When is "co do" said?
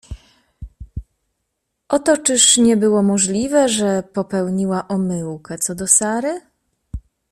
5.57-5.87